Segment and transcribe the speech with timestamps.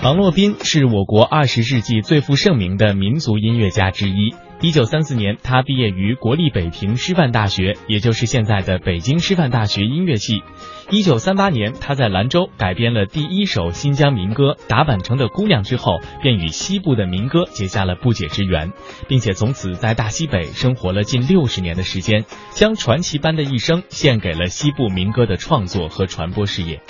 [0.00, 4.32] 王洛宾是我国二十世纪最负盛名的民族音乐家之一。
[4.60, 10.44] 一九三四年，他毕业于国立北平师范大学，也就是现在的北京师范大学音乐系。
[10.90, 18.72] 一九三八年，他在兰州改编了第一首新疆民歌《打板城的姑娘》之后，便与西部的民歌结下了不解之缘，
[19.08, 26.80] 并且从此在大西北生活了近六十年的时间，将传奇般的一生献给了西部民歌的创作和传播事业。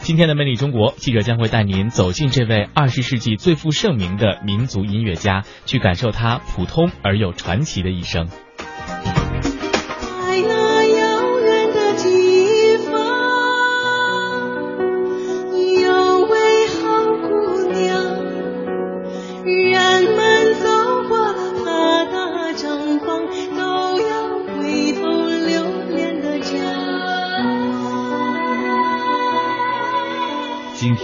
[0.00, 8.28] 今天的《魅力中国》，记者将会带您走进这位二十世纪最负盛名的民族音乐家，去感受他普通而又传奇的一生。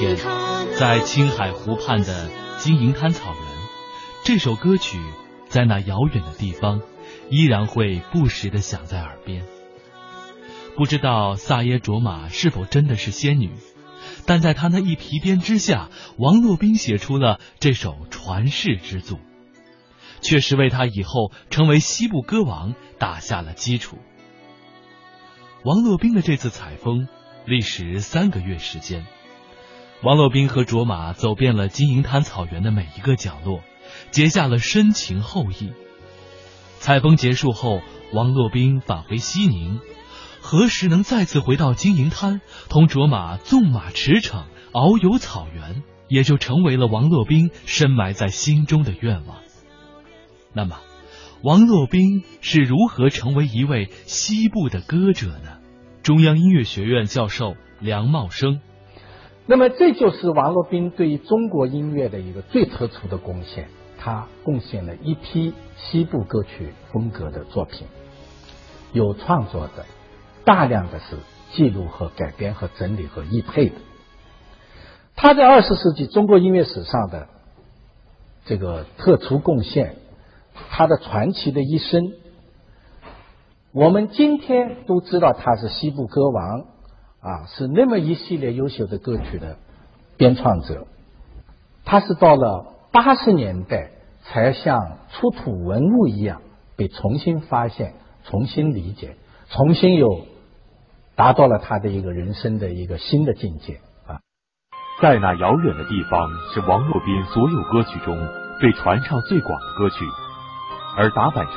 [0.00, 0.16] 天，
[0.78, 3.42] 在青海湖畔的金银滩草原，
[4.24, 4.98] 这首歌曲
[5.48, 6.80] 在那遥远的地方，
[7.28, 9.44] 依然会不时的响在耳边。
[10.74, 13.50] 不知道萨耶卓玛是否真的是仙女，
[14.24, 19.18] 但在她那一皮鞭之下，王洛宾写出了这首传世之作，
[20.22, 23.98] 确实为他以后成为西部歌王打下了基础。
[25.62, 27.06] 王洛宾的这次采风
[27.44, 29.04] 历时三个月时间。
[30.02, 33.60] 王洛宾和卓玛走遍了金银滩草原的每一个角落，
[34.10, 35.74] 结下了深情厚谊。
[36.78, 37.82] 采风结束后，
[38.14, 39.78] 王洛宾返回西宁，
[40.40, 49.36] 何时能再次回到金银滩，同卓玛纵马驰骋，遨游草原，也就成为了王洛宾深埋在心中的愿望。
[50.54, 50.78] 那么，
[51.42, 55.58] 王洛宾是如何成为一位西部的歌者呢？
[56.02, 58.62] 中央音乐学院教授梁茂生。
[59.46, 67.88] 那么这就是王洛宾对于中国音乐的一个最突出的贡献，他贡献了一批西部歌曲风格的作品，
[68.92, 69.86] 有创作的，
[70.44, 71.16] 大量的是
[71.52, 73.74] 记录和改编和整理和译配的。
[75.16, 77.26] 他在二十世纪中国音乐史上的
[78.44, 79.96] 这个特殊贡献，
[80.70, 82.12] 他的传奇的一生，
[83.72, 86.66] 我们今天都知道他是西部歌王。
[87.20, 89.58] 啊，是那么一系列优秀的歌曲的
[90.16, 90.86] 编创者，
[91.84, 93.90] 他是到了八十年代
[94.22, 96.40] 才像出土文物一样
[96.76, 97.94] 被重新发现、
[98.24, 99.16] 重新理解、
[99.50, 100.26] 重新又
[101.14, 104.20] 达到了他的一个人生的一个新的境界啊。
[105.02, 108.16] 在那遥远的地方，是王洛宾所有歌曲中
[108.62, 110.06] 被传唱最广的歌曲，
[110.96, 111.54] 而《打板城》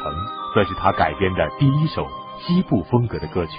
[0.55, 2.05] 则是他改编的第一首
[2.41, 3.51] 西部风格的歌曲。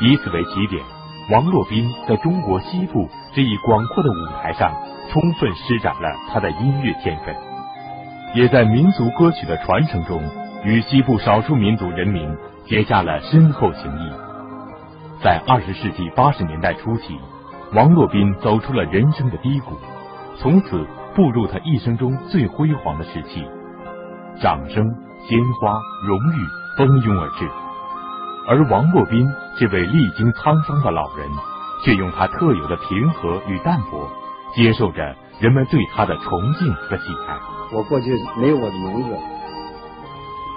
[0.00, 0.82] 以此为起点，
[1.30, 4.70] 王洛宾在中国西部这一广阔的舞台上，
[5.10, 7.34] 充分施展了他的音乐天分，
[8.34, 10.22] 也在民族歌曲的传承中，
[10.64, 12.28] 与西部少数民族人民
[12.66, 14.12] 结下了深厚情谊。
[15.22, 17.18] 在二十世纪八十年代初期，
[17.72, 19.72] 王洛宾走出了人生的低谷，
[20.36, 23.42] 从此步入他一生中最辉煌的时期，
[24.42, 24.84] 掌声、
[25.26, 25.72] 鲜花、
[26.06, 27.48] 荣誉蜂拥而至。
[28.48, 29.26] 而王洛宾
[29.58, 31.28] 这位历经沧桑的老人，
[31.84, 34.08] 却用他特有的平和与淡泊，
[34.54, 35.02] 接受着
[35.40, 37.36] 人们对他的崇敬和喜爱。
[37.72, 39.10] 我过去没有我的名字，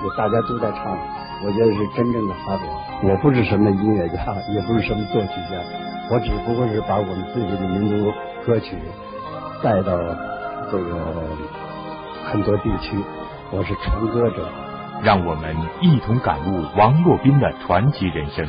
[0.04, 0.96] 就大家都在唱，
[1.44, 2.66] 我觉得是真正的发表。
[3.02, 4.24] 我不是什么音乐家，
[4.54, 5.58] 也不是什么作曲家，
[6.12, 8.14] 我只不过是把我们自己的民族
[8.46, 8.78] 歌曲
[9.64, 9.98] 带到
[10.70, 10.96] 这个
[12.24, 12.96] 很多地区，
[13.50, 14.46] 我是传歌者。
[15.02, 18.46] 让我们一同感悟王洛宾的传奇人生，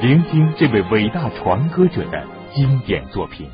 [0.00, 2.24] 聆听这位伟大传歌者的
[2.54, 3.50] 经典作品。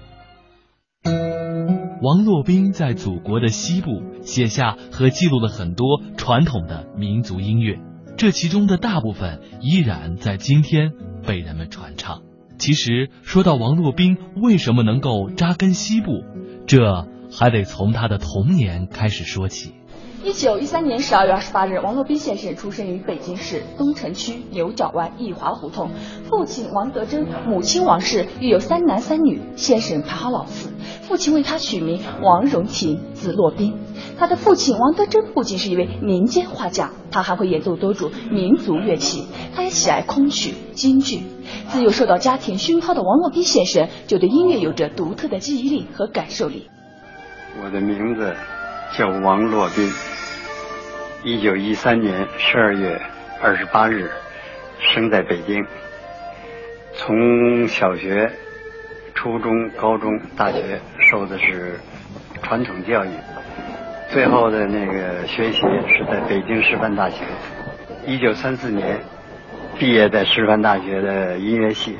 [2.00, 7.80] 王洛宾在祖国的西部写下和记录了很多传统的民族音乐，
[8.16, 10.92] 这其中的大部分依然在今天
[11.26, 12.22] 被人们传唱。
[12.58, 16.22] 其实说到王洛宾为什么能够扎根西部，
[16.68, 19.74] 这还得从他的童年开始说起。
[20.24, 25.90] 一九一三年十二月二十八日，王洛宾先生出生于北京市东城区牛角湾义华胡同。
[26.30, 29.42] 父亲王德珍，母亲王氏，育有三男三女。
[29.56, 30.70] 先生排行老四，
[31.02, 33.76] 父亲为他取名王荣廷，字洛宾。
[34.18, 39.26] 他的父亲王德珍不仅是一位民间画家，他还会演奏多种民族乐器。
[39.54, 41.20] 他也喜爱空曲、京剧。
[41.68, 46.70] 自幼受到家庭熏陶的王洛宾先生，就对音乐有着独特的记忆力和感受力。
[47.62, 48.34] 我的名字
[48.96, 49.90] 叫王洛宾。
[51.24, 53.00] 一九一三年十二月
[53.42, 54.08] 二十八日，
[54.78, 55.64] 生在北京。
[56.92, 58.30] 从小学、
[59.12, 60.80] 初中、高中、大学
[61.10, 61.80] 受的是
[62.40, 63.08] 传统教育，
[64.12, 67.24] 最后的那个学习是在北京师范大学。
[68.06, 69.00] 一九三四年
[69.76, 71.96] 毕业在师范大学的音乐系。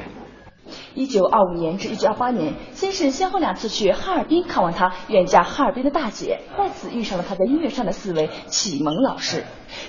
[0.94, 9.44] 一九二五年至一九二八年，先生先后两次去哈尔滨看望他远嫁哈尔滨的大姐，再次遇上了他在音乐上的四位启蒙老师，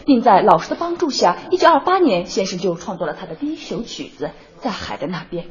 [0.06, 4.25] 并在老师的帮助下，一九二八年先生就创作了他的第一首曲子
[4.60, 5.46] 《在海的那边》。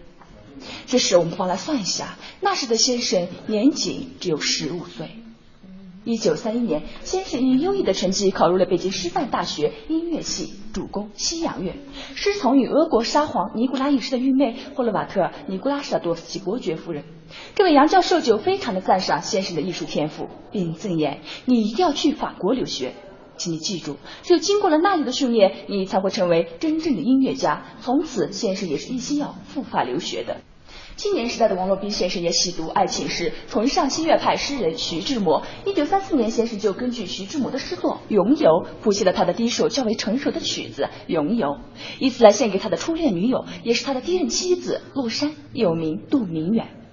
[0.87, 5.24] 这时我们帮来算一下，那时的先生年仅只有十五岁。
[6.05, 11.77] 一九三一年，先生以优异的成绩考入了北京师范大学音乐系，主攻西洋乐，
[12.15, 17.05] 师从与俄国沙皇尼古拉一世的御妹霍洛瓦特·尼古拉舍多夫斯基伯爵夫人。
[17.55, 22.93] 这位杨教授就非常的赞赏先生的艺术天赋，并赠言：“你一定要去法国留学，
[23.39, 30.43] 请你记住，只有经过了那里的训练，你才会成为真正的音乐家。”从此，先生也是一心要赴法留学的。
[30.97, 35.43] 青年时代的王洛宾先生也喜读爱情诗，崇尚新月派诗人徐志摩。
[35.67, 38.51] 一九三四年，先生就根据徐志摩的诗作《咏游》
[38.81, 41.49] 谱写了他的第一首较为成熟的曲子《咏游》，
[41.99, 46.84] 以此来献给他的初恋女友，也是他的第一任妻子洛山，又名杜明远。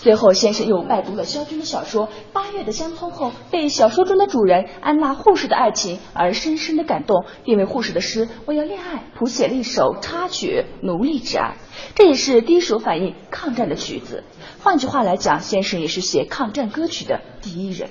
[0.00, 11.48] 最后，先生又拜读了萧军的小说《八月的乡村》后，被小说中的主人安娜护士的爱情而深深的感动，并为护士的诗《我要恋爱》谱写了一首插曲《奴隶之爱》，
[11.94, 14.24] 这也是第一首反映抗战的曲子。
[14.62, 17.90] 换句话来讲，先生也是写抗战歌曲的第一人。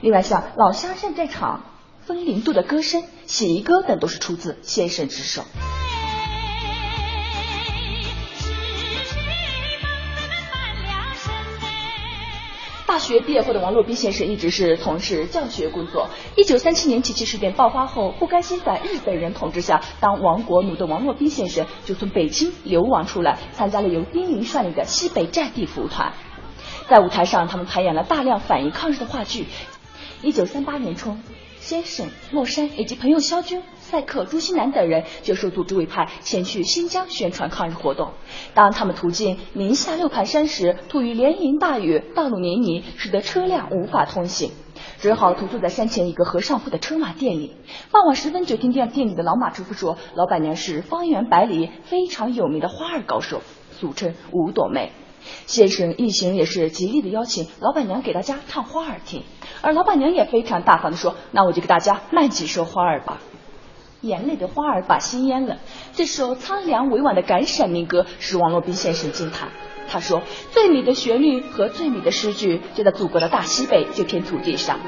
[0.00, 1.64] 另外，像《老乡上战场》
[2.06, 5.42] 《风铃渡的歌声》《写一歌》等，都是出自先生之手。
[12.88, 16.08] 大学毕业后的王洛宾先生一直是从事教学工作。
[16.36, 26.14] 一九三七年七七事变爆发后，不甘心在日本人统治下当亡国奴的王洛宾先生，就从北京流亡出来，参加了由丁玲率领的西北战地服务团。
[26.88, 29.44] 在舞台上，他们排演了大量反映抗日的话剧。
[30.22, 31.22] 一九三八年春，
[31.68, 33.62] 先生、洛山以及朋友肖军。
[33.76, 38.12] 赛克、朱新南等人就受组织委派前去新疆宣传抗日活动。
[38.54, 44.50] 当他们途经宁夏六盘山时，突遇连营大雨，道路泥泞，使得车辆无法通行，
[44.98, 47.54] 只好投宿在山前一个和尚铺的车马店里。
[47.92, 53.42] 傍晚时分，就听见店里的老马师傅说，老板娘是方圆百里非常有名的花儿高手，
[53.78, 54.90] 俗称五朵妹。
[55.46, 59.22] 先生一行也是极力的邀请老板娘给大家唱花儿听，
[59.62, 63.20] 而老板娘也非常大方的说，那我就给大家卖几首花儿吧。
[64.00, 65.56] 眼泪的花儿把心淹了。
[65.92, 69.48] 这首苍凉委婉的感闪民歌使王洛宾先生惊叹。
[69.88, 70.22] 他说
[70.52, 74.78] ：“最美的旋律和最美的诗句就在祖国的大西北这片土地上。”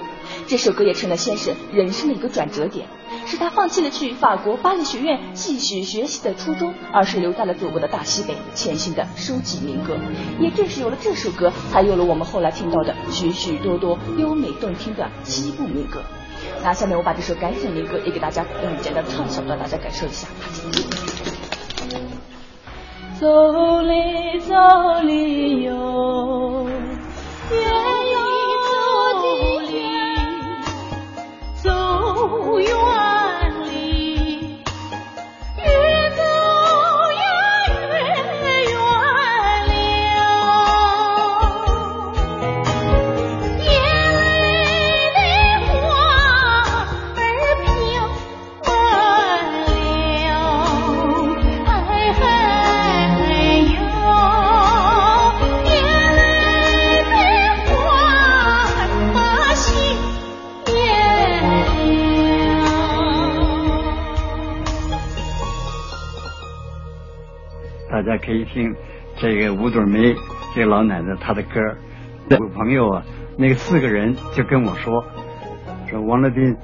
[0.47, 2.87] 这首歌也成了先生人生的一个转折点，
[3.31, 9.97] 是他放弃了去法国巴黎学院继续学习的初衷，而是留在了祖国的大西北，潜心的收集民歌。
[10.41, 16.03] 也正是有了这首歌，才有了我们后来听到的许许多多优美动听的西部民歌。
[16.65, 20.27] 那下面我把这首感谢民歌也给大家嗯简单唱小段，大家感受一下。
[23.21, 26.60] 走里走里哟，
[68.03, 68.75] 大家可以听
[69.17, 70.15] 这个五朵梅
[70.55, 71.61] 这个老奶奶她的歌。
[72.31, 73.03] 我朋友啊，
[73.37, 75.05] 那个四个人就跟我说，
[75.87, 76.57] 说王乐斌，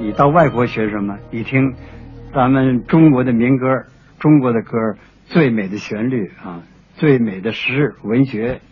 [0.00, 1.18] 你到外国学什么？
[1.30, 1.74] 一听
[2.32, 3.66] 咱们中国的民歌，
[4.18, 4.78] 中国的歌
[5.26, 6.62] 最美的旋律啊，
[6.94, 8.62] 最美的诗文学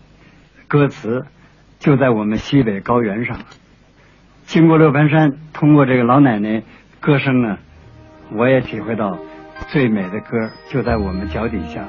[0.69, 1.27] 歌词，
[1.79, 3.41] 就在我们西北高原上。
[4.45, 6.63] 经过六盘山，通过这个老奶奶
[6.99, 7.59] 歌声呢，
[8.33, 9.19] 我也体会到。
[9.73, 11.89] 最美的歌就在我们脚底下。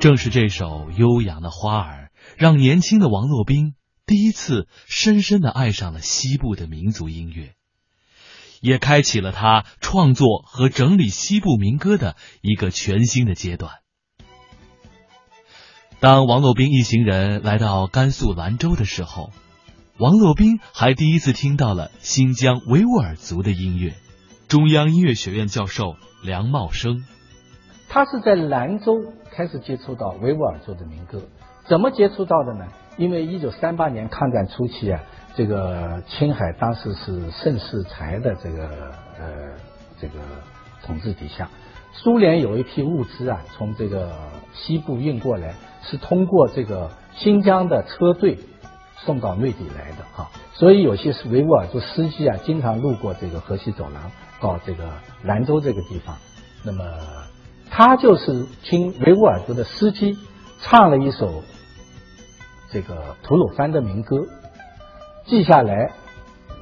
[0.00, 3.74] 正是这首悠扬的花儿，让年轻的王洛宾
[4.06, 7.54] 第一次深深的爱上了西部的民族音乐，
[8.60, 13.72] 也开启了他创作和整理西部民歌的一个全新的阶段。
[16.00, 19.30] 当王洛宾一行人来到甘肃兰州的时候，
[19.98, 23.94] 王洛宾还第一次听到了新疆维吾尔族的音乐。
[24.54, 27.04] 中央音乐学院教授梁茂生，
[27.88, 31.20] 他是在兰州开始接触到维吾尔族的民歌，
[31.66, 32.64] 怎么接触到的呢？
[32.96, 35.02] 因为一九三八年抗战初期啊，
[35.34, 38.68] 这个青海当时是盛世才的这个
[39.18, 39.58] 呃
[40.00, 40.20] 这个
[40.84, 41.50] 统治底下，
[41.92, 44.08] 苏联有一批物资啊，从这个
[44.52, 48.38] 西部运过来，是通过这个新疆的车队
[48.98, 54.12] 送到内地来的啊，所以有些是维吾尔族司机啊，经常路过这个河西走廊。
[54.44, 54.84] 到这个
[55.22, 56.14] 兰州这个地方，
[56.62, 56.84] 那么
[57.70, 60.18] 他就是听维吾尔族的司机
[60.60, 61.42] 唱了一首。
[62.70, 64.26] 这个吐鲁番的民歌
[65.24, 65.92] 记下来，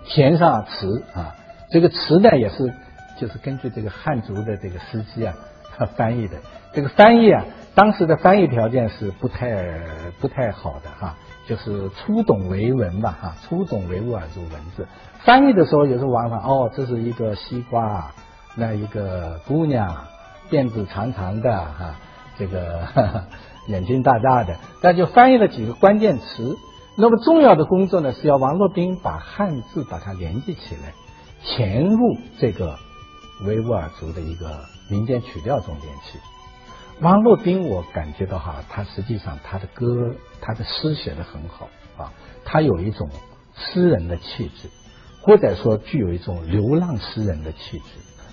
[0.07, 1.35] 填上词啊。
[1.73, 2.73] 这个词呢也是
[3.19, 5.35] 就是根据这个汉族的这个司机啊
[5.77, 6.37] 他翻译的。
[6.73, 9.81] 这个翻译啊，当时的翻译条件是不太
[10.21, 14.87] 不太好的哈，就是初懂维文吧哈，初懂维吾尔族文字。
[15.25, 18.13] 翻译的时候有时候往往哦，这是一个西瓜，
[18.57, 20.05] 那一个姑娘，
[20.51, 21.97] 辫子长长的哈，
[22.39, 22.83] 这个。
[23.69, 26.57] 眼睛大大的，那就翻译了几个关键词。
[26.97, 30.95] 那么重要的工作呢，是要王洛宾把汉字把它连接起来，
[31.45, 32.77] 填入这个
[33.47, 36.19] 维吾尔族的一个民间曲调中间去。
[37.01, 42.13] 王洛宾，我感觉到哈，他实际上他的歌，他的诗写的很好啊，
[42.45, 43.09] 他有一种
[43.55, 44.69] 诗人的气质，
[45.23, 47.85] 或者说具有一种流浪诗人的气质。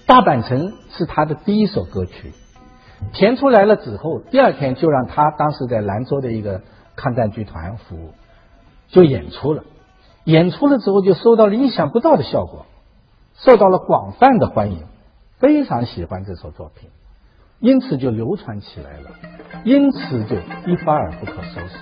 [0.06, 2.34] 大阪城是他的第一首歌曲。
[3.14, 6.62] 填出来了之后，第二天就让他当时在兰州的一个
[6.96, 8.14] 抗战剧团服务，
[8.90, 9.64] 就演出了。
[10.26, 12.66] 演出了之后，就收到了意想不到的效果，
[13.36, 14.84] 受到了广泛的欢迎，
[15.38, 16.90] 非常喜欢这首作品，
[17.60, 19.12] 因此就流传起来了，
[19.66, 20.36] 因此就
[20.66, 21.76] 一发而不可收拾。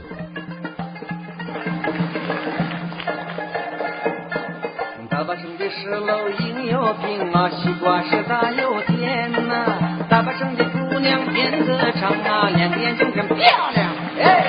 [5.08, 9.66] 大把生的石楼应有平啊，西瓜是大又甜呐，
[10.10, 10.66] 大把生的。
[10.90, 13.36] 姑娘辫子长啊，两眼睛真漂
[13.76, 13.92] 亮。
[14.20, 14.46] 哎，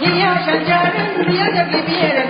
[0.00, 2.26] 你要想嫁人，你要嫁给别人，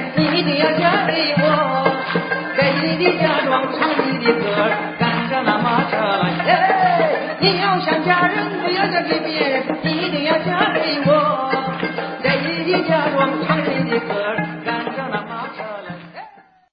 [7.90, 11.50] 想嫁人，不要嫁给别人，一定要嫁给我。
[12.22, 14.49] 在你的嫁妆，唱你的歌。